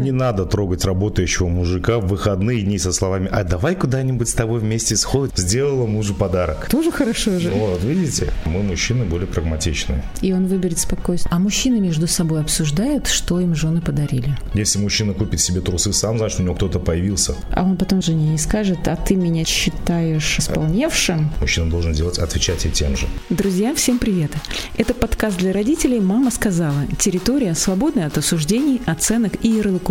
[0.00, 4.60] Не надо трогать работающего мужика в выходные дни со словами «А давай куда-нибудь с тобой
[4.60, 5.30] вместе сходим».
[5.36, 6.68] Сделала мужу подарок.
[6.70, 7.50] Тоже хорошо же.
[7.50, 8.32] Вот, видите?
[8.46, 10.02] Мы, мужчины, более прагматичные.
[10.22, 11.30] И он выберет спокойствие.
[11.30, 14.38] А мужчины между собой обсуждают, что им жены подарили.
[14.54, 17.34] Если мужчина купит себе трусы сам, значит, у него кто-то появился.
[17.52, 21.30] А он потом жене не скажет, а ты меня считаешь исполневшим?
[21.42, 23.06] Мужчина должен делать, отвечать и тем же.
[23.28, 24.30] Друзья, всем привет.
[24.78, 26.86] Это подкаст для родителей «Мама сказала».
[26.98, 29.89] Территория, свободная от осуждений, оценок и ярлыков.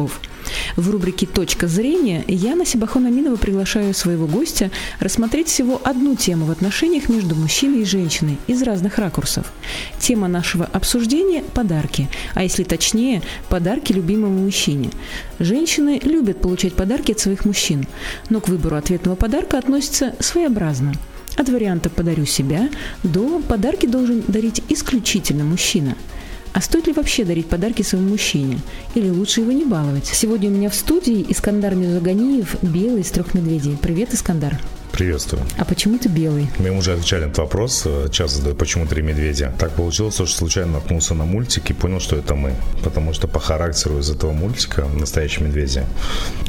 [0.76, 7.10] В рубрике «Точка зрения» я, Аминова, приглашаю своего гостя рассмотреть всего одну тему в отношениях
[7.10, 9.52] между мужчиной и женщиной из разных ракурсов.
[10.00, 14.92] Тема нашего обсуждения– подарки, а если точнее, подарки любимому мужчине.
[15.40, 17.88] Женщины любят получать подарки от своих мужчин,
[18.30, 20.94] но к выбору ответного подарка относятся своеобразно–
[21.40, 22.70] от варианта «подарю себя»
[23.02, 25.96] до «подарки должен дарить исключительно мужчина».
[26.54, 28.60] А стоит ли вообще дарить подарки своему мужчине?
[28.96, 30.08] Или лучше его не баловать?
[30.08, 33.78] Сегодня у меня в студии Искандар Мизуганиев, белый из трех медведей.
[33.82, 34.60] Привет, Искандар.
[35.00, 35.44] Приветствую.
[35.58, 36.50] А почему ты белый?
[36.60, 37.88] Мы уже отвечали на этот вопрос.
[38.12, 39.54] Часто задают, почему три медведя.
[39.58, 42.54] Так получилось, что случайно наткнулся на мультик и понял, что это мы.
[42.84, 45.86] Потому что по характеру из этого мультика настоящие медведи.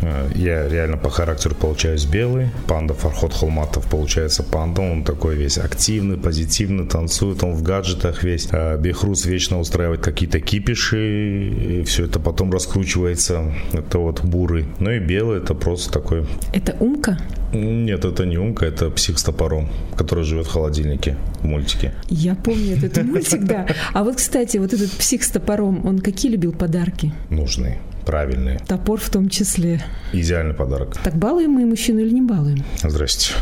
[0.02, 2.50] Э, я реально по характеру получаюсь белый.
[2.66, 4.82] Панда Фархот Холматов получается панда.
[4.82, 7.44] Он такой весь активный, позитивный, танцует.
[7.44, 8.48] Он в гаджетах весь.
[8.50, 11.50] А Бехрус вечно устраивает какие-то кипиши.
[11.50, 13.54] И все это потом раскручивается.
[13.72, 14.66] Это вот бурый.
[14.80, 16.26] Ну и белый это просто такой...
[16.52, 17.16] Это умка?
[17.52, 21.92] Нет, это не умка, это псих с топором, который живет в холодильнике в мультике.
[22.08, 23.66] Я помню этот мультик, да.
[23.92, 27.12] А вот, кстати, вот этот псих с топором, он какие любил подарки?
[27.30, 28.58] Нужные правильные.
[28.66, 29.80] Топор в том числе.
[30.12, 30.96] Идеальный подарок.
[31.04, 32.64] Так балуем мы мужчину или не балуем?
[32.82, 33.34] Здрасте.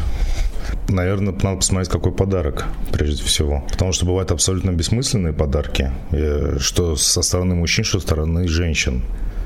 [0.89, 3.65] Наверное, надо посмотреть, какой подарок, прежде всего.
[3.71, 9.03] Потому что бывают абсолютно бессмысленные подарки, э, что со стороны мужчин, что со стороны женщин.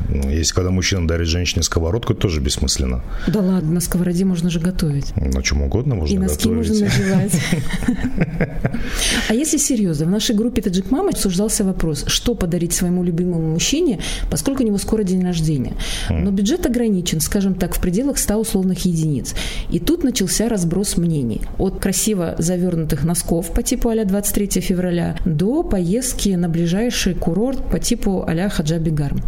[0.08, 3.02] Ну, если когда мужчина дарит женщине сковородку, это тоже бессмысленно.
[3.26, 5.14] Да ладно, на сковороде можно же готовить.
[5.16, 6.70] На чем угодно можно И носки готовить.
[6.70, 7.32] можно надевать.
[9.28, 14.00] А если серьезно, в нашей группе Таджик Мама обсуждался вопрос, что подарить своему любимому мужчине,
[14.30, 15.74] поскольку у него скоро день рождения.
[16.10, 19.34] Но бюджет ограничен, скажем так, в пределах 100 условных единиц.
[19.70, 21.42] И тут начался разброс мнений.
[21.58, 27.78] От красиво завернутых носков по типу а 23 февраля до поездки на ближайший курорт по
[27.78, 29.20] типу а-ля Хаджаби Гарм.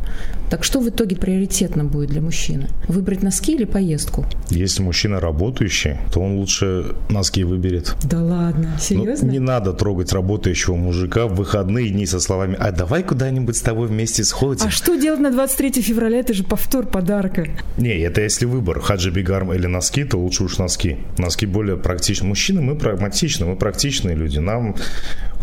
[0.55, 2.69] Так что в итоге приоритетно будет для мужчины?
[2.87, 4.25] Выбрать носки или поездку?
[4.51, 7.97] Если мужчина работающий, то он лучше носки выберет.
[8.05, 9.27] Да ладно, Ну, серьезно?
[9.27, 13.89] не надо трогать работающего мужика в выходные дни со словами «А давай куда-нибудь с тобой
[13.89, 14.65] вместе сходим».
[14.65, 16.21] А что делать на 23 февраля?
[16.21, 17.49] Это же повтор подарка.
[17.77, 20.99] Не, это если выбор, хаджи бигарм или носки, то лучше уж носки.
[21.19, 22.29] Носки более практичны.
[22.29, 24.39] Мужчины, мы прагматичны, мы практичные люди.
[24.39, 24.77] Нам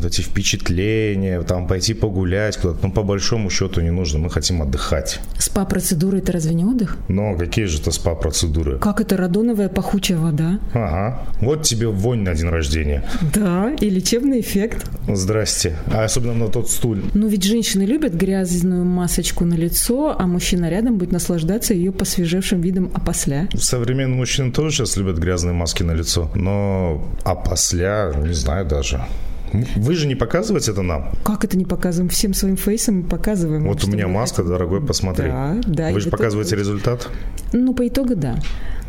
[0.02, 4.20] вот эти впечатления, там пойти погулять куда-то, ну, по большому счету не нужно.
[4.20, 5.20] Мы хотим отдыхать.
[5.38, 6.98] Спа-процедура– это разве не отдых?
[7.08, 8.80] Но какие же это спа-процедуры?
[8.80, 10.60] Как это радоновая пахучая вода?
[10.74, 11.26] Ага.
[11.40, 13.04] Вот тебе вонь на день рождения.
[13.34, 14.90] Да, и лечебный эффект.
[15.08, 15.76] Здрасте.
[15.88, 16.98] А особенно на тот стул.
[17.14, 22.62] Но ведь женщины любят грязную масочку на лицо, а мужчина рядом будет наслаждаться ее посвежевшим
[22.62, 23.48] видом опосля.
[23.56, 26.30] Современные мужчины тоже сейчас любят грязные маски на лицо.
[26.36, 27.04] Но
[27.46, 29.06] после, не знаю даже.
[29.54, 31.12] Вы же не показываете это нам?
[31.24, 32.10] Как это не показываем?
[32.10, 33.68] Всем своим фейсом мы показываем.
[33.68, 34.52] Вот у меня маска, хотим.
[34.52, 35.28] дорогой, посмотри.
[35.28, 35.92] Да, да.
[35.92, 37.10] Вы же показываете результат?
[37.54, 38.40] Ну, по итогу, да.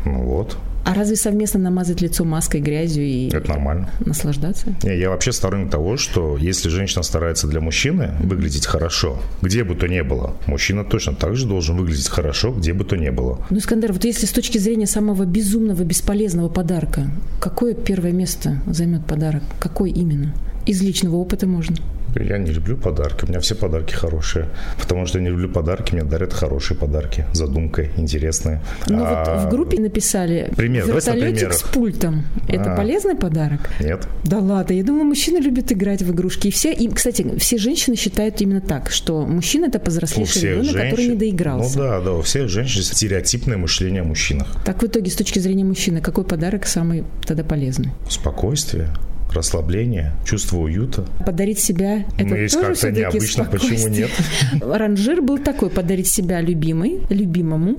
[0.05, 3.89] Ну вот, А разве совместно намазать лицо маской, грязью и это нормально.
[4.05, 4.75] наслаждаться?
[4.83, 9.75] Не, я вообще сторонник того, что если женщина старается для мужчины выглядеть хорошо, где бы
[9.75, 13.45] то ни было, мужчина точно так же должен выглядеть хорошо, где бы то ни было.
[13.49, 19.05] Ну, Искандер, вот если с точки зрения самого безумного, бесполезного подарка, какое первое место займет
[19.05, 19.43] подарок?
[19.59, 20.33] Какой именно?
[20.65, 21.75] Из личного опыта можно.
[22.15, 24.49] Я не люблю подарки, у меня все подарки хорошие.
[24.79, 28.61] Потому что я не люблю подарки, мне дарят хорошие подарки, задумкой, интересные.
[28.87, 32.23] Ну А, вот в группе написали Пример, вертолетик с пультом.
[32.47, 32.77] Это А.
[32.77, 33.69] полезный подарок?
[33.79, 34.07] Нет.
[34.23, 36.47] Да ладно, я думаю, мужчины любят играть в игрушки.
[36.47, 40.89] И все, и, кстати, все женщины считают именно так, что мужчина это повзрослевший ребенок, который
[40.91, 41.77] не женщин- доигрался.
[41.77, 44.47] Ну да, да, у всех женщин стереотипное мышление о мужчинах.
[44.65, 47.91] Так в итоге, с точки зрения мужчины, какой подарок самый тогда полезный?
[48.09, 48.89] Спокойствие,
[49.33, 51.05] расслабление, чувство уюта.
[51.25, 54.09] Подарить себя это Ну, есть тоже как-то необычно, почему спокойствие.
[54.61, 57.77] Ранжир был такой, подарить себя любимой, любимому.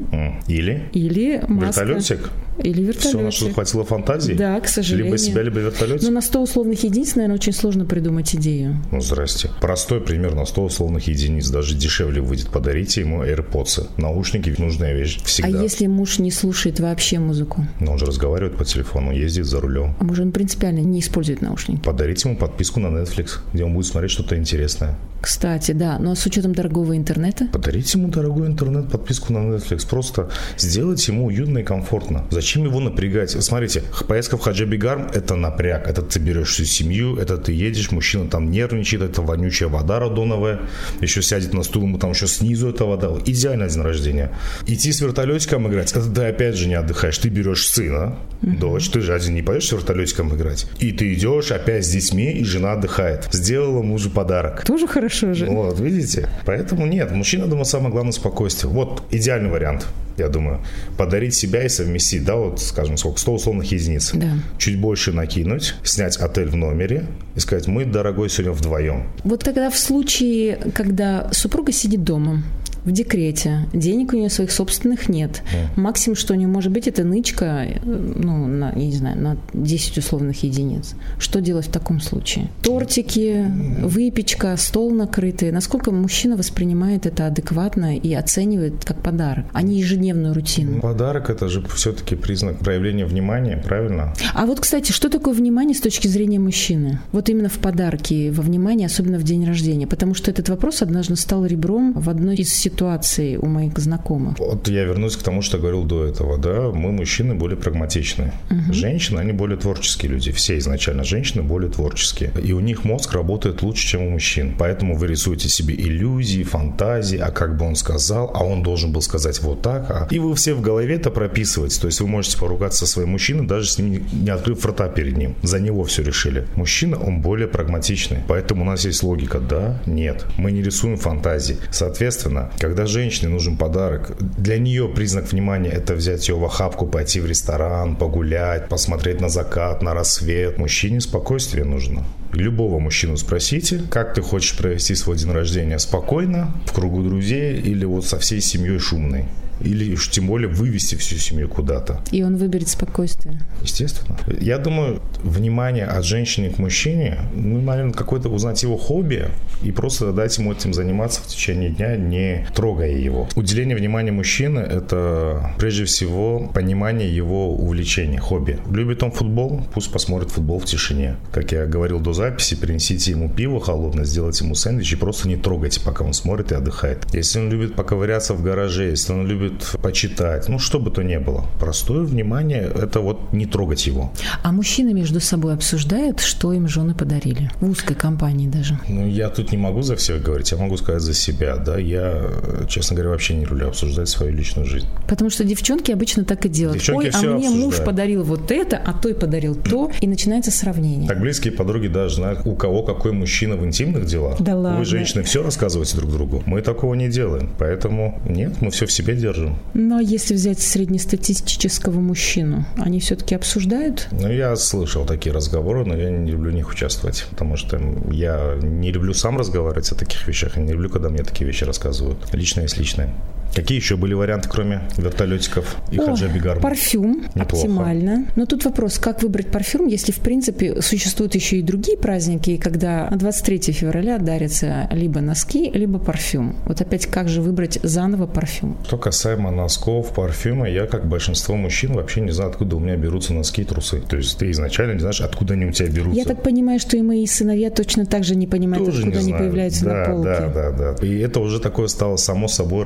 [0.49, 1.85] Или или маска.
[1.85, 2.31] вертолетик.
[2.63, 3.55] Или Все, на что вертолетик.
[3.55, 4.33] хватило фантазии?
[4.35, 5.07] Да, к сожалению.
[5.07, 6.03] Либо себя, либо вертолетик?
[6.03, 8.77] Но на 100 условных единиц, наверное, очень сложно придумать идею.
[8.93, 9.51] Ну, здрасте.
[9.61, 11.49] Простой пример на 100 условных единиц.
[11.51, 12.51] Даже дешевле выйдет.
[12.51, 13.89] Подарите ему AirPods.
[13.97, 15.19] Наушники– нужная вещь.
[15.25, 15.59] Всегда.
[15.59, 17.67] А если муж не слушает вообще музыку?
[17.81, 19.97] Но он же разговаривает по телефону, ездит за рулем.
[19.99, 21.81] А может, он принципиально не использует наушники?
[21.81, 24.97] Подарить ему подписку на Netflix, где он будет смотреть что-то интересное.
[25.25, 27.47] Кстати, да, но с учетом дорогого интернета?
[27.51, 29.89] Подарите ему дорогой интернет, подписку на Netflix.
[29.89, 32.27] Просто сделайте ему уютно и комфортно.
[32.31, 33.31] Зачем его напрягать?
[33.31, 35.89] Смотрите, поездка в Хаджабигарм– это напряг.
[35.89, 40.61] Это ты берешь всю семью, это ты едешь, мужчина там нервничает, это вонючая вода радоновая,
[41.01, 43.09] еще сядет на стул, ему там еще снизу эта вода.
[43.25, 44.31] Идеальное день рождения.
[44.67, 47.17] Идти с вертолетиком играть, это ты опять же не отдыхаешь.
[47.17, 48.19] Ты берешь сына.
[48.45, 50.67] Дочь, ты же один не пойдешь с вертолетиком играть.
[50.79, 53.29] И ты идешь опять с детьми, и жена отдыхает.
[53.33, 54.65] Сделала мужу подарок.
[54.65, 55.47] Тоже хорошо же.
[55.47, 56.29] Вот, видите?
[56.45, 58.73] Поэтому нет, мужчина, думаю, самое главное спокойствие.
[58.73, 59.87] Вот идеальный вариант
[60.17, 60.61] я думаю,
[60.97, 64.13] подарить себя и совместить, да, вот, скажем, сколько, 100 условных единиц.
[64.15, 64.35] Да.
[64.59, 69.09] Чуть больше накинуть, снять отель в номере и сказать, мы, дорогой, сегодня вдвоем.
[69.25, 72.43] Вот тогда в случае, когда супруга сидит дома,
[72.85, 75.43] в декрете, денег у нее своих собственных нет.
[75.53, 75.81] Mm.
[75.81, 79.99] Максимум, что у нее может быть, это нычка, ну, на, я не знаю, на 10
[79.99, 80.95] условных единиц.
[81.19, 82.51] Что делать в таком случае?
[82.63, 83.47] Тортики,
[83.83, 85.51] выпечка, стол накрытый.
[85.51, 90.81] Насколько мужчина воспринимает это адекватно и оценивает как подарок, а не ежедневную рутину?
[90.81, 94.13] Подарок– это же все-таки признак проявления внимания, правильно?
[94.35, 97.01] А вот, кстати, что такое внимание с точки зрения мужчины?
[97.13, 99.87] Вот именно в подарке, во внимании, особенно в день рождения.
[99.87, 104.39] Потому что этот вопрос однажды стал ребром в одной из ситуаций ситуации у моих знакомых.
[104.39, 108.33] Вот я вернусь к тому, что говорил до этого, да, мы мужчины более прагматичны.
[108.51, 108.73] Угу.
[108.73, 110.33] Женщины, они более творческие люди.
[110.33, 112.33] Все изначально женщины более творческие.
[112.43, 114.55] И у них мозг работает лучше, чем у мужчин.
[114.59, 119.03] Поэтому вы рисуете себе иллюзии, фантазии, а как бы он сказал, а он должен был
[119.03, 119.91] сказать вот так.
[119.91, 120.09] А...
[120.11, 121.81] И вы все в голове это прописываете.
[121.81, 125.17] То есть вы можете поругаться со своим мужчиной, даже с ним не открыв рта перед
[125.17, 125.37] ним.
[125.43, 126.47] За него все решили.
[126.57, 128.19] Мужчина, он более прагматичный.
[128.27, 130.27] Поэтому у нас есть логика, да, нет.
[130.37, 131.57] Мы не рисуем фантазии.
[131.71, 137.21] Соответственно, когда женщине нужен подарок, для нее признак внимания– это взять ее в охапку, пойти
[137.21, 140.57] в ресторан, погулять, посмотреть на закат, на рассвет.
[140.57, 142.07] Мужчине спокойствие нужно.
[142.33, 147.85] Любого мужчину спросите, как ты хочешь провести свой день рождения спокойно, в кругу друзей или
[147.85, 149.27] вот со всей семьей шумной
[149.65, 152.01] или уж тем более вывести всю семью куда-то.
[152.11, 153.41] И он выберет спокойствие.
[153.63, 154.17] Естественно.
[154.41, 159.29] Я думаю, внимание от женщины к мужчине, ну, наверное, какое-то узнать его хобби
[159.63, 163.29] и просто дать ему этим заниматься в течение дня, не трогая его.
[163.37, 168.59] Уделение внимания мужчины– это прежде всего понимание его увлечения, хобби.
[168.71, 169.63] Любит он футбол?
[169.73, 171.17] Пусть посмотрит футбол в тишине.
[171.33, 175.37] Как я говорил до записи, принесите ему пиво холодное, сделайте ему сэндвич и просто не
[175.37, 177.07] трогайте, пока он смотрит и отдыхает.
[177.13, 181.03] Если он любит поковыряться в гараже, если он любит любит почитать, ну, что бы то
[181.03, 181.45] ни было.
[181.59, 184.13] Простое внимание– это вот не трогать его.
[184.43, 187.51] А мужчины между собой обсуждают, что им жены подарили?
[187.61, 188.79] В узкой компании даже.
[188.89, 191.79] Ну, я тут не могу за всех говорить, я могу сказать за себя, да.
[191.79, 192.27] Я,
[192.69, 194.87] честно говоря, вообще не люблю обсуждать свою личную жизнь.
[195.09, 196.79] Потому что девчонки обычно так и делают.
[196.79, 197.65] Девчонки Ой, а мне обсуждают.
[197.65, 201.09] муж подарил вот это, а той подарил то, и начинается сравнение.
[201.09, 204.41] Так близкие подруги даже знают, у кого какой мужчина в интимных делах.
[204.41, 204.79] Да ладно.
[204.79, 206.43] Вы, женщины, все рассказываете друг другу.
[206.47, 207.51] Мы такого не делаем.
[207.59, 209.59] Поэтому нет, мы все в себе держим держим.
[209.75, 214.09] Но если взять среднестатистического мужчину, они все-таки обсуждают?
[214.11, 218.57] Ну, я слышал такие разговоры, но я не люблю в них участвовать, потому что я
[218.63, 222.19] не люблю сам разговаривать о таких вещах, и не люблю, когда мне такие вещи рассказывают.
[222.33, 223.15] Личное есть личное.
[223.55, 226.61] Какие еще были варианты, кроме вертолетиков и О, хаджаби гарм?
[226.61, 227.43] Парфюм Неплохо.
[227.43, 228.27] оптимально.
[228.37, 233.09] Но тут вопрос, как выбрать парфюм, если, в принципе, существуют еще и другие праздники, когда
[233.11, 236.57] 23 февраля дарятся либо носки, либо парфюм.
[236.67, 238.77] Вот опять, как же выбрать заново парфюм?
[238.87, 243.33] Что касаемо носков, парфюма, я, как большинство мужчин, вообще не знаю, откуда у меня берутся
[243.33, 244.01] носки и трусы.
[244.01, 246.19] То есть ты изначально не знаешь, откуда они у тебя берутся.
[246.19, 249.33] Я так понимаю, что и мои сыновья точно так же не понимают, Тоже откуда не
[249.33, 250.29] они появляются да, на полке.
[250.55, 251.07] Да, да, да.
[251.07, 252.85] И это уже такое стало само собой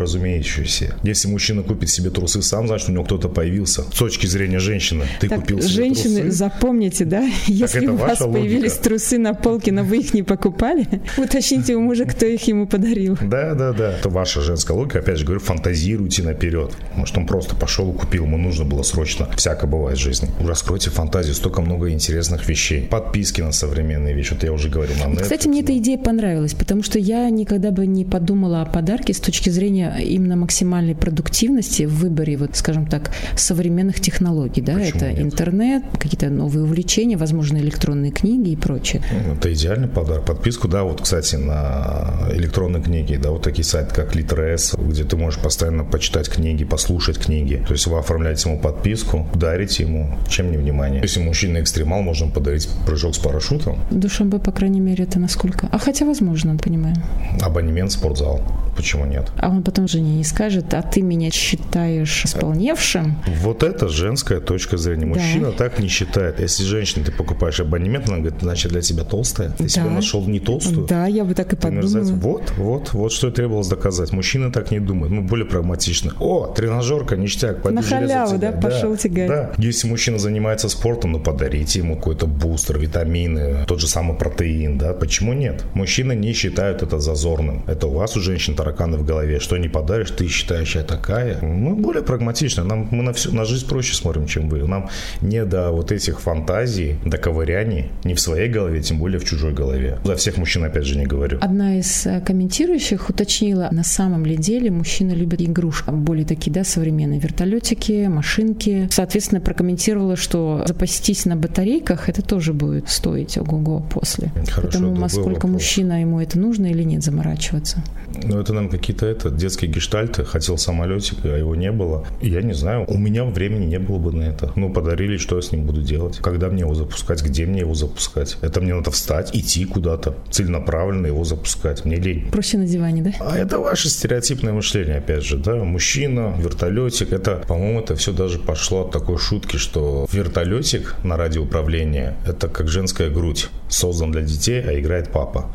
[0.48, 0.94] разумеющееся разумеющееся.
[1.02, 3.82] Если мужчина купит себе трусы сам, значит, у него кто-то появился.
[3.82, 6.36] С точки зрения женщины, ты так, купил себе женщины, трусы.
[6.36, 8.40] запомните, да, если у вас логика.
[8.40, 10.86] появились трусы на полке, но вы их не покупали,
[11.16, 13.16] уточните у мужа, кто их ему подарил.
[13.20, 13.98] Да, да, да.
[13.98, 14.98] Это ваша женская логика.
[14.98, 16.72] Опять же говорю, фантазируйте наперед.
[16.94, 19.28] Может, он просто пошел и купил, ему нужно было срочно.
[19.36, 20.28] Всяко бывает в жизни.
[20.40, 22.82] Раскройте фантазию, столько много интересных вещей.
[22.82, 24.32] Подписки на современные вещи.
[24.32, 25.22] Вот я уже говорил на Netflix.
[25.22, 29.20] Кстати, мне эта идея понравилась, потому что я никогда бы не подумала о подарке с
[29.20, 34.62] точки зрения именно максимальной продуктивности в выборе, вот, скажем так, современных технологий.
[34.62, 34.74] Да?
[34.74, 35.20] Почему это нет?
[35.20, 39.02] интернет, какие-то новые увлечения, возможно, электронные книги и прочее.
[39.26, 40.24] Ну, это идеальный подарок.
[40.24, 45.16] Подписку, да, вот, кстати, на электронные книги, да, вот такие сайты, как Литрес, где ты
[45.16, 47.64] можешь постоянно почитать книги, послушать книги.
[47.66, 51.00] То есть вы оформляете ему подписку, дарите ему, чем не внимание.
[51.02, 53.78] Если мужчина экстремал, можно подарить прыжок с парашютом.
[53.90, 55.68] Душамбе, по крайней мере, это насколько?
[55.72, 56.96] А хотя, возможно, понимаю.
[57.42, 58.40] Абонемент в спортзал.
[58.76, 59.32] почему нет?
[59.38, 63.16] А он потом жене не скажет, а ты меня считаешь исполневшим?
[63.40, 65.06] Вот это женская точка зрения.
[65.06, 65.56] Мужчина да.
[65.56, 66.40] так не считает.
[66.40, 69.50] Если женщина, ты покупаешь абонемент, она говорит, значит, для тебя толстая.
[69.50, 69.68] Ты да.
[69.68, 70.86] себе нашел не толстую.
[70.86, 72.02] Да, я бы так и подумала.
[72.02, 74.12] Вот, вот, вот что и требовалось доказать.
[74.12, 75.12] Мужчина так не думает.
[75.12, 76.12] Мы более прагматичны.
[76.20, 79.28] О, тренажерка, ништяк, На халяву, да, пошел тягать.
[79.28, 79.52] Да.
[79.58, 84.92] Если мужчина занимается спортом, ну подарите ему какой-то бустер, витамины, тот же самый протеин, да.
[84.92, 85.64] Почему нет?
[85.74, 87.64] Мужчины не считают это зазорным.
[87.66, 89.40] Это у вас у женщин тараканы в голове.
[89.40, 91.40] Что не подаришь, ты считаешь, я такая.
[91.42, 92.64] Мы более прагматичны.
[92.64, 94.66] Нам, мы на, всю, на жизнь проще смотрим, чем вы.
[94.66, 94.88] Нам
[95.20, 99.52] не до вот этих фантазий, до ковыряний, не в своей голове, тем более в чужой
[99.52, 99.98] голове.
[100.04, 101.38] За всех мужчин, опять же, не говорю.
[101.40, 106.64] Одна из э, комментирующих уточнила, на самом ли деле мужчины любят игрушки, более такие, да,
[106.64, 108.88] современные вертолетики, машинки.
[108.90, 114.32] Соответственно, прокомментировала, что запастись на батарейках, это тоже будет стоить ого-го после.
[114.50, 115.52] Хорошо, Потому насколько вопрос.
[115.52, 117.84] мужчина ему это нужно или нет заморачиваться.
[118.24, 120.07] Ну, это нам какие-то это, детские гештальты.
[120.16, 122.06] Хотел самолетик, а его не было.
[122.20, 124.52] Я не знаю, у меня времени не было бы на это.
[124.56, 126.18] Ну, подарили, что я с ним буду делать?
[126.18, 127.22] Когда мне его запускать?
[127.22, 128.36] Где мне его запускать?
[128.40, 131.84] Это мне надо встать, идти куда-то, целенаправленно его запускать.
[131.84, 132.30] Мне лень.
[132.30, 133.12] Проще на диване, да?
[133.20, 135.56] А это ваше стереотипное мышление, опять же, да?
[135.56, 137.12] Мужчина, вертолетик.
[137.12, 142.68] Это, по-моему, это все даже пошло от такой шутки, что вертолетик на радиоуправление– это как
[142.68, 143.48] женская грудь.
[143.68, 145.50] Создан для детей, а играет папа.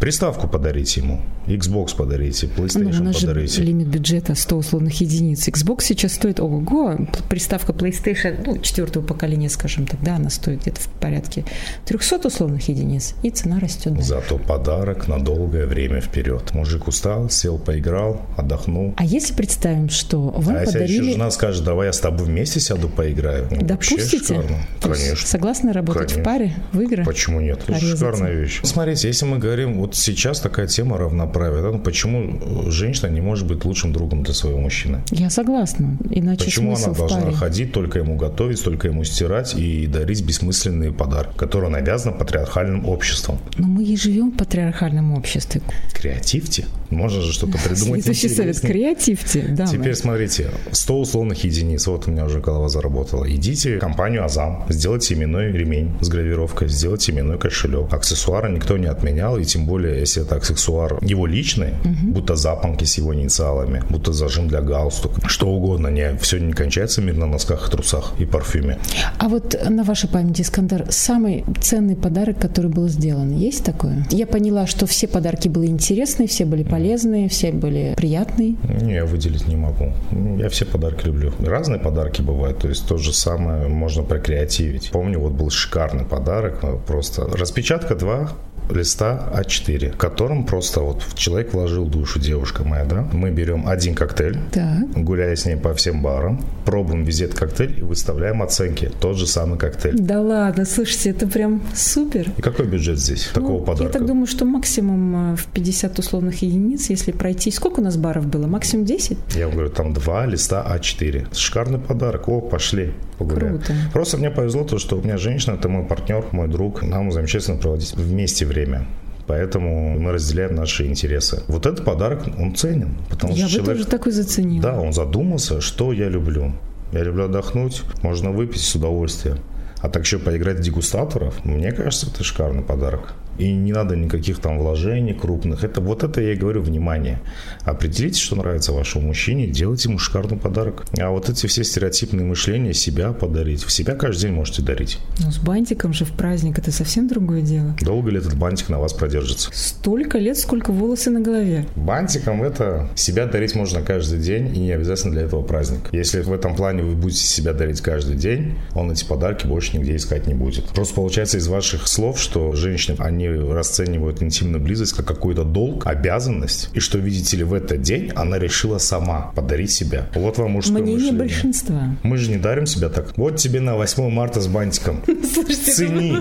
[0.00, 1.22] Приставку подарите ему.
[1.46, 3.62] Xbox подарите, PlayStation ну, у нас подарите.
[3.62, 5.46] Лимит бюджета 100 условных единиц.
[5.48, 6.96] Xbox сейчас стоит ого-го.
[7.28, 11.44] Приставка PlayStation, ну, четвертого поколения, скажем так, да, она стоит где-то в порядке
[11.84, 13.94] 300 условных единиц, и цена растет.
[13.94, 14.02] Да.
[14.02, 16.52] Зато подарок на долгое время вперед.
[16.54, 18.94] Мужик устал, сел, поиграл, отдохнул.
[18.96, 20.92] А если представим, что вам а подарили...
[20.92, 23.48] если жена скажет, давай я с тобой вместе сяду, поиграю.
[23.50, 24.42] Ну, Допустите?
[24.80, 25.26] Конечно.
[25.26, 26.22] Согласны работать Конечно.
[26.22, 27.04] в паре, в игры?
[27.04, 27.60] Почему нет?
[27.66, 28.60] Это шикарная вещь.
[28.62, 33.46] Смотрите, если мы говорим, вот сейчас такая тема равноправия, да, ну почему женщина не может
[33.46, 35.02] быть лучшим другом для своего мужчины?
[35.10, 35.98] Я согласна.
[36.10, 37.32] Иначе Почему она должна паре?
[37.34, 43.38] ходить, только ему готовить, только ему стирать и дарить бессмысленные подарки, которые навязаны патриархальным обществом?
[43.58, 45.62] Но мы и живем в патриархальном обществе.
[45.92, 46.64] Креативьте.
[46.92, 48.60] Можно же что-то придумать Следующий совет.
[48.60, 49.46] Креативьте.
[49.48, 51.86] Да, Теперь смотрите, 100 условных единиц.
[51.86, 53.28] Вот у меня уже голова заработала.
[53.30, 57.92] Идите в компанию Азам, сделайте именной ремень с гравировкой, сделайте именной кошелек.
[57.92, 62.12] Аксессуары никто не отменял, и тем более, если это аксессуар его личный, угу.
[62.12, 65.88] будто запонки с его инициалами, будто зажим для галстука, что угодно.
[65.88, 68.78] Не, все не кончается мир на носках, трусах и парфюме.
[69.18, 74.06] А вот на вашей памяти, Искандер, самый ценный подарок, который был сделан, есть такое?
[74.10, 78.56] Я поняла, что все подарки были интересные, все были полезные, все были приятные.
[78.64, 79.92] Не, я выделить не могу.
[80.36, 81.32] Я все подарки люблю.
[81.38, 84.90] Разные подарки бывают, то есть то же самое можно прокреативить.
[84.92, 88.30] Помню, вот был шикарный подарок, просто распечатка 2
[88.70, 93.06] листа А4, в котором просто вот человек вложил душу, девушка моя, да.
[93.12, 94.90] Мы берем один коктейль, так.
[94.94, 98.90] гуляя с ней по всем барам, пробуем везде этот коктейль и выставляем оценки.
[99.00, 99.98] Тот же самый коктейль.
[99.98, 102.30] Да ладно, слушайте, это прям супер.
[102.36, 103.84] И какой бюджет здесь ну, такого подарка?
[103.84, 107.50] Я так думаю, что максимум э, в 50 условных единиц, если пройти.
[107.50, 108.46] Сколько у нас баров было?
[108.46, 109.18] Максимум 10?
[109.34, 111.34] Я говорю, там два листа А4.
[111.34, 112.28] Шикарный подарок.
[112.28, 112.92] О, пошли
[113.22, 113.58] погуляем.
[113.58, 113.74] Круто.
[113.92, 116.82] Просто мне повезло то, что у меня женщина, это мой партнер, мой друг.
[116.82, 118.86] Нам замечательно проводить вместе время.
[119.26, 121.42] Поэтому мы разделяем наши интересы.
[121.48, 122.96] Вот этот подарок, он ценен.
[123.08, 124.62] Потому я что бы человек, тоже такой заценил.
[124.62, 126.52] Да, он задумался, что я люблю.
[126.92, 129.38] Я люблю отдохнуть, можно выпить с удовольствием.
[129.80, 133.14] А так еще поиграть в дегустаторов, мне кажется, это шикарный подарок.
[133.38, 135.64] И не надо никаких там вложений крупных.
[135.64, 137.20] Это вот это я и говорю, внимание.
[137.64, 140.84] Определите, что нравится вашему мужчине, делайте ему шикарный подарок.
[140.98, 143.64] А вот эти все стереотипные мышления, себя подарить.
[143.64, 144.98] В себя каждый день можете дарить.
[145.18, 147.76] Ну, с бантиком же в праздник это совсем другое дело.
[147.80, 149.50] Долго ли этот бантик на вас продержится?
[149.52, 151.66] Столько лет, сколько волосы на голове.
[151.76, 155.88] Бантиком это себя дарить можно каждый день, и не обязательно для этого праздник.
[155.92, 159.96] Если в этом плане вы будете себя дарить каждый день, он эти подарки больше нигде
[159.96, 160.64] искать не будет.
[160.66, 165.86] Просто получается из ваших слов, что женщины, они они расценивают интимную близость как какой-то долг,
[165.86, 170.08] обязанность, и что, видите ли, в этот день она решила сама подарить себя.
[170.14, 171.18] Вот вам мужское Мнение мышление.
[171.18, 171.96] большинства.
[172.02, 173.16] Мы же не дарим себя так.
[173.16, 175.02] Вот тебе на 8 марта с бантиком.
[175.32, 176.16] Слушайте, Цени.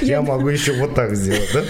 [0.00, 1.62] Я могу еще вот так сделать, да?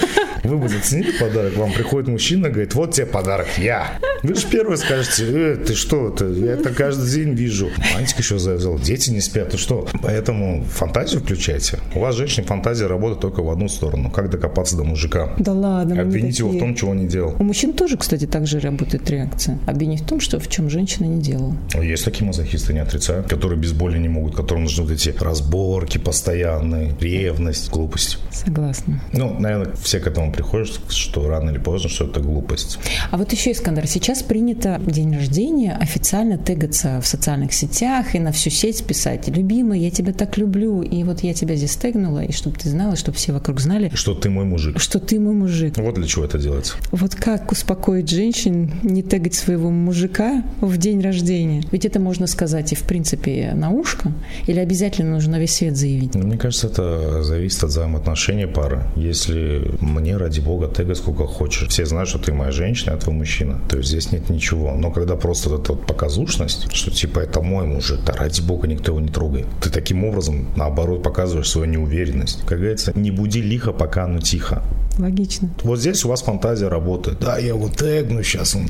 [0.45, 3.99] Вы бы заценили подарок, вам приходит мужчина, говорит, вот тебе подарок, я.
[4.23, 7.71] Вы же первый скажете, э, ты что, ты, я это каждый день вижу.
[7.95, 9.89] Бантик еще завязал, дети не спят, ты что?
[10.03, 11.79] Поэтому фантазию включайте.
[11.95, 14.11] У вас, женщина, фантазия работает только в одну сторону.
[14.11, 15.33] Как докопаться до мужика.
[15.39, 16.03] Да ладно.
[16.03, 17.35] Обвинить его в том, чего он не делал.
[17.39, 19.59] У мужчин тоже, кстати, так же работает реакция.
[19.67, 21.57] Обвинить в том, что в чем женщина не делала.
[21.75, 25.99] Есть такие мазохисты, не отрицаю, которые без боли не могут, которым нужны вот эти разборки
[25.99, 28.19] постоянные, ревность, глупость.
[28.31, 29.01] Согласна.
[29.13, 32.79] Ну, наверное, все к этому приходят, что рано или поздно, что это глупость.
[33.11, 38.33] А вот еще, Искандер, сейчас принято день рождения официально тегаться в социальных сетях и на
[38.33, 42.33] всю сеть писать «Любимый, я тебя так люблю, и вот я тебя здесь тегнула, и
[42.33, 44.81] чтобы ты знала, чтобы все вокруг знали, Что ты мой мужик.
[44.81, 45.77] что ты мой мужик».
[45.79, 46.75] Вот для чего это делается.
[46.91, 51.63] Вот как успокоить женщин не тегать своего мужика в день рождения?
[51.71, 54.13] Ведь это можно сказать и, в принципе, на ушко,
[54.47, 56.15] или обязательно нужно на весь свет заявить?
[56.15, 58.85] Мне кажется, это зависит от взаимоотношений пары.
[58.97, 61.69] Если мне, ради бога, тегай сколько хочешь.
[61.69, 63.61] Все знают, что ты моя женщина, а твой мужчина.
[63.69, 64.73] То есть здесь нет ничего.
[64.73, 68.67] Но когда просто вот эта вот показушность, что типа это мой мужик, да ради бога
[68.67, 69.47] никто его не трогает.
[69.61, 72.41] Ты таким образом, наоборот, показываешь свою неуверенность.
[72.47, 74.63] Как говорится, не буди лихо, пока оно тихо.
[74.99, 75.51] Логично.
[75.63, 77.19] Вот здесь у вас фантазия работает.
[77.21, 78.69] Да, я его тегну сейчас, он,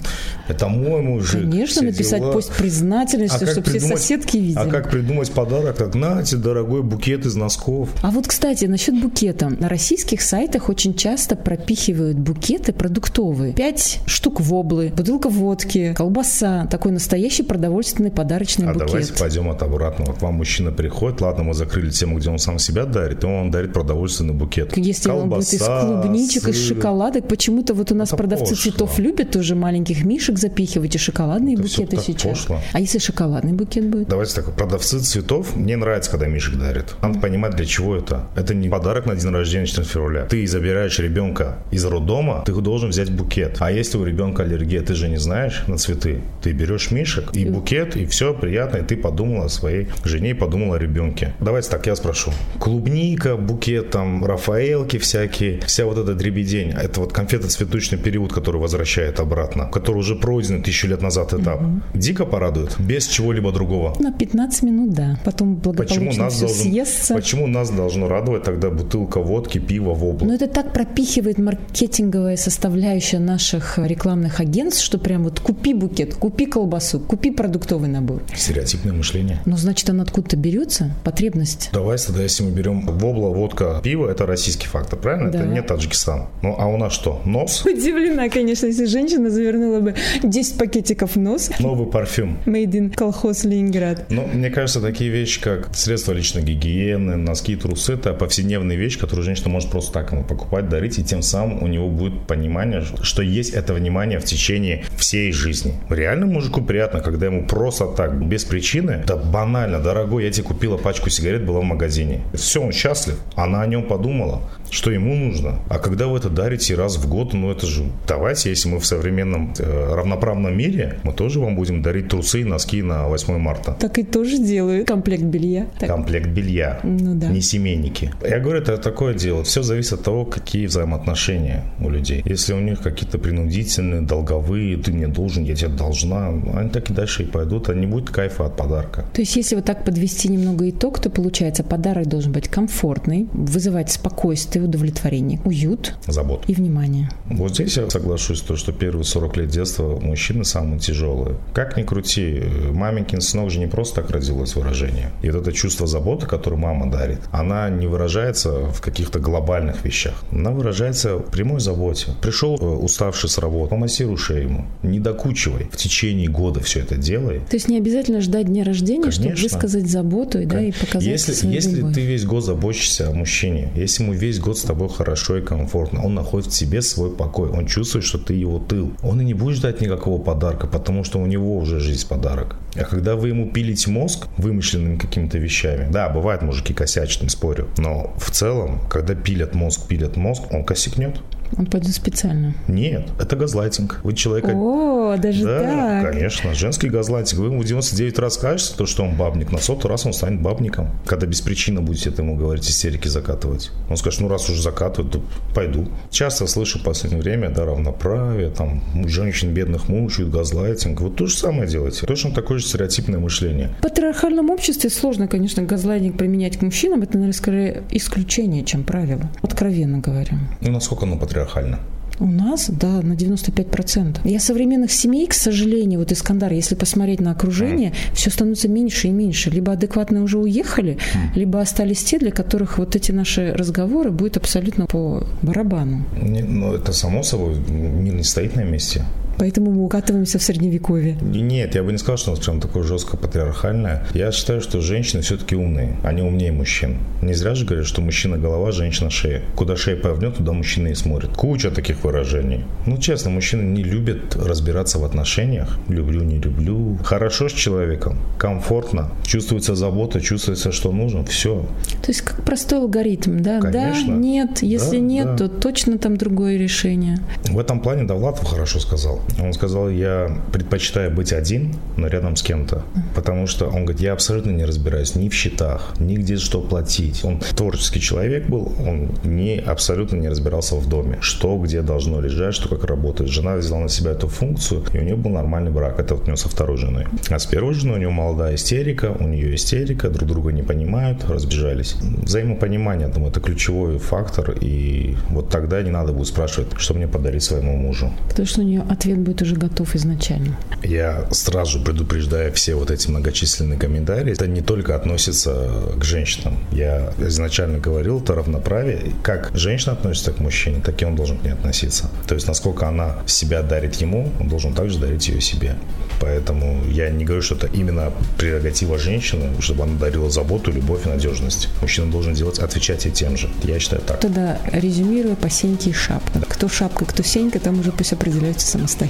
[0.49, 1.43] это мой мужик.
[1.43, 2.33] Конечно, написать дела.
[2.33, 4.59] пост признательности, как чтобы все соседки видели.
[4.59, 5.77] А как придумать подарок?
[5.77, 7.91] Так, нате, дорогой букет из носков.
[8.03, 9.49] А вот, кстати, насчет букета.
[9.49, 13.53] На российских сайтах очень часто пропихивают букеты продуктовые.
[13.53, 16.67] Пять штук воблы, бутылка водки, колбаса.
[16.71, 18.87] Такой настоящий продовольственный подарочный А букет.
[18.89, 20.13] давайте пойдем от обратного.
[20.13, 23.51] К вам мужчина приходит, ладно, мы закрыли тему, где он сам себя дарит, и он
[23.51, 24.77] дарит продовольственный букет.
[24.77, 28.57] Если он будет из Колбаса, клубничек, из шоколадок, почему-то вот у нас Это продавцы пошло.
[28.57, 32.39] цветов любят тоже маленьких мишек запихивать и шоколадные Это букеты сейчас.
[32.41, 32.61] пошло.
[32.73, 34.09] А если шоколадный букет будет?
[34.09, 36.95] Давайте так, продавцы цветов, мне нравится, когда Мишек дарит.
[37.03, 38.29] Надо понимать, для чего это.
[38.37, 40.25] Это не подарок на день рождения 14 февраля.
[40.27, 43.57] Ты забираешь ребенка из роддома, ты должен взять букет.
[43.61, 46.21] А если у ребенка аллергия, ты же не знаешь на цветы.
[46.43, 50.35] Ты берешь Мишек и букет, и все приятно, и ты подумала о своей жене и
[50.35, 51.35] подумала о ребенке.
[51.41, 52.33] Давайте так, я спрошу.
[52.59, 56.71] Клубника, букет, там, Рафаэлки всякие, вся вот эта дребедень.
[56.71, 61.63] Это вот конфетоцветочный период, который возвращает обратно, который уже пройден тысячу лет назад этап.
[61.95, 63.95] Дико порадует, без чего-либо другого.
[64.01, 65.19] На 15 минут, да.
[65.25, 67.15] Потом Почему благополучно нас, все должен, съестся.
[67.15, 70.27] почему нас должно радовать тогда бутылка водки, пива в облако?
[70.27, 76.47] Но это так пропихивает маркетинговая составляющая наших рекламных агентств, что прям вот купи букет, купи
[76.47, 78.23] колбасу, купи продуктовый набор.
[78.35, 79.41] Стереотипное мышление.
[79.47, 81.71] Ну, значит, она откуда-то берется, потребность.
[81.73, 85.31] Давай тогда, если мы берем вобла, водка, пиво, это российский фактор, правильно?
[85.31, 85.39] Да.
[85.41, 85.59] Это не
[85.95, 86.27] Таджикистан.
[86.43, 87.23] Ну, а у нас что?
[87.25, 87.65] Нос?
[87.65, 91.51] Удивлена, конечно, если женщина завернула бы 10 пакетиков в нос.
[91.59, 92.39] Новый парфюм.
[92.47, 94.07] Made in колхоз Ленинград.
[94.11, 99.25] Ну, мне кажется, такие вещи, как средства личной гигиены, носки, трусы, это повседневные вещи, которые
[99.25, 103.23] женщина может просто так ему покупать, дарить, и тем самым у него будет понимание, что
[103.23, 105.75] есть это внимание в течение всей жизни.
[105.89, 110.77] Реально мужику приятно, когда ему просто так, без причины, да банально, дорогой, я тебе купила
[110.77, 112.23] пачку сигарет, была в магазине.
[112.35, 113.19] Все, он счастлив.
[113.37, 114.43] Она о нем подумала,
[114.75, 115.61] что ему нужно.
[115.69, 117.85] А когда вы это дарите раз в год, ну это же...
[118.09, 122.45] Давайте, если мы в современном э, равноправном мире, мы тоже вам будем дарить трусы и
[122.45, 123.77] носки на 8 марта.
[123.79, 124.89] Так и тоже делают.
[124.89, 125.67] Комплект белья.
[125.79, 125.89] Так.
[125.89, 127.29] Комплект белья, Ну да.
[127.29, 128.11] не семейники.
[128.29, 129.45] Я говорю, это такое дело.
[129.45, 132.23] Все зависит от того, какие взаимоотношения у людей.
[132.25, 136.93] Если у них какие-то принудительные, долговые, ты мне должен, я тебе должна, они так и
[136.93, 139.05] дальше и пойдут, а не будет кайфа от подарка.
[139.13, 143.93] То есть, если вот так подвести немного итог, то получается, подарок должен быть комфортный, вызывать
[143.93, 146.45] спокойствие, удовлетворение, уют Забот.
[146.49, 147.11] и внимание.
[147.27, 151.37] Вот здесь я соглашусь, то, что первые 40 лет детства мужчины самые тяжелые.
[151.53, 155.11] Как ни крути, маменькин сынок же не просто так родилось выражение.
[155.23, 160.15] И вот это чувство заботы, которое мама дарит, она не выражается в каких-то глобальных вещах.
[160.31, 162.13] Она выражается в прямой заботе.
[162.21, 164.67] Пришел э, уставший с работы, помассируй шею ему.
[164.83, 165.69] Не докучивай.
[165.73, 167.41] В течение года все это делай.
[167.49, 169.45] То есть не обязательно ждать дня рождения, чтобы Конечно.
[169.45, 171.95] высказать заботу и, да, и показать если, свою если любовь.
[171.95, 176.05] ты весь год заботишься о мужчине, если ему весь год с тобой хорошо и комфортно,
[176.05, 178.93] он находит в себе свой покой, он чувствует, что ты его тыл.
[179.03, 182.57] Он и не будет ждать никакого подарка, потому что у него уже жизнь подарок.
[182.77, 187.69] А когда вы ему пилите мозг вымышленными какими-то вещами, да, бывает мужики косячат, не спорю,
[187.79, 191.21] но в целом, когда пилят мозг, пилят мозг, он косякнет.
[191.57, 192.55] Он пойдет специально.
[192.69, 194.01] Нет, это газлайтинг.
[194.03, 196.13] Вы человека О, даже да, так.
[196.13, 196.55] конечно.
[196.55, 197.41] Женский газлайтинг.
[197.41, 200.91] Вы ему 99 раз скажете, то, что он бабник, на сотый раз он станет бабником.
[201.07, 203.71] Когда без причины будете это ему говорить, истерики закатывать.
[203.89, 205.23] Он скажет, ну раз уже закатывают, то
[205.55, 205.89] пойду.
[206.11, 211.01] Часто слышу в последнее время, да, равноправие, там, женщин бедных мучают, газлайтинг.
[211.01, 212.07] Вот то же самое делайте.
[212.07, 213.75] Точно такое же стереотипное мышление.
[213.79, 217.03] В патриархальном обществе сложно, конечно, газлайтинг применять к мужчинам.
[217.03, 219.31] Это, наверное, скорее исключение, чем правило.
[219.43, 220.39] Откровенно говоря.
[220.61, 221.79] Ну, насколько оно патриархально?
[222.21, 224.21] У нас, да, на 95%.
[224.25, 228.15] Я современных семей, к сожалению, вот Искандар, если посмотреть на окружение, mm.
[228.15, 229.51] все становится меньше и меньше.
[229.51, 231.39] Либо адекватные уже уехали, mm.
[231.39, 236.05] либо остались те, для которых вот эти наши разговоры будут абсолютно по барабану.
[236.23, 239.05] Не, ну, это само собой, мир не стоит на месте.
[239.39, 241.17] Поэтому мы укатываемся в средневековье.
[241.21, 244.07] Нет, я бы не сказал, что у нас прям такое жестко патриархальное.
[244.15, 245.97] Я считаю, что женщины все-таки умные.
[246.03, 246.99] Они умнее мужчин.
[247.23, 249.43] Не зря же говорят, что мужчина голова, женщина шея.
[249.57, 251.31] Куда шея повернет, туда мужчина и смотрит.
[251.37, 252.65] Куча таких выражений.
[252.87, 255.79] Ну, честно, мужчины не любят разбираться в отношениях.
[255.89, 256.99] Люблю, не люблю.
[257.05, 261.25] Хорошо с человеком, комфортно, чувствуется забота, чувствуется, что нужно.
[261.25, 261.67] Все.
[262.03, 263.61] То есть как простой алгоритм, да?
[263.61, 264.15] Конечно.
[264.15, 264.63] Да, нет.
[264.63, 265.37] Если да, нет, да.
[265.37, 267.19] то точно там другое решение.
[267.45, 269.21] В этом плане Довлатов хорошо сказал.
[269.41, 272.83] Он сказал, я предпочитаю быть один, но рядом с кем-то.
[273.15, 277.25] Потому что он говорит, я абсолютно не разбираюсь ни в счетах, ни где что платить.
[277.25, 281.19] Он творческий человек был, он не, абсолютно не разбирался в доме.
[281.21, 283.31] Что где должно лежать, что как работает.
[283.31, 285.99] Жена взяла на себя эту функцию, и у нее был нормальный брак.
[285.99, 287.07] Это вот у него со второй женой.
[287.31, 291.25] А с первой женой у него молодая истерика, у нее истерика, друг друга не понимают,
[291.29, 291.97] разбежались.
[292.01, 297.43] Взаимопонимание, думаю, это ключевой фактор, и вот тогда не надо будет спрашивать, что мне подарить
[297.43, 298.13] своему мужу.
[298.29, 300.57] Потому что у нее ответ ответ будет уже готов изначально.
[300.83, 304.33] Я сразу предупреждаю все вот эти многочисленные комментарии.
[304.33, 306.59] Это не только относится к женщинам.
[306.73, 309.13] Я изначально говорил, это равноправие.
[309.23, 312.11] Как женщина относится к мужчине, так и он должен к ней относиться.
[312.27, 315.77] То есть, насколько она себя дарит ему, он должен также дарить ее себе.
[316.21, 321.09] Поэтому я не говорю, что это именно прерогатива женщины, чтобы она дарила заботу, любовь и
[321.09, 321.69] надежность.
[321.83, 323.49] Мужчина должен делать, отвечать ей тем же.
[323.63, 324.21] Я считаю так.
[324.21, 326.39] Тогда резюмируя по сеньке и шапка.
[326.39, 326.47] Да.
[326.49, 329.04] Кто шапка, кто сенька, там уже пусть определяются самостоятельно.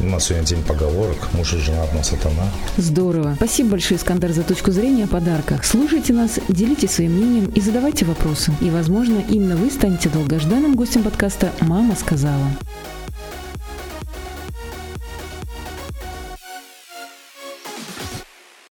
[0.00, 1.28] У нас сегодня день поговорок.
[1.34, 2.44] Муж и жена одна сатана.
[2.76, 3.34] Здорово.
[3.36, 5.64] Спасибо большое, Искандар, за точку зрения о подарках.
[5.64, 8.52] Слушайте нас, делитесь своим мнением и задавайте вопросы.
[8.60, 12.48] И, возможно, именно вы станете долгожданным гостем подкаста «Мама сказала».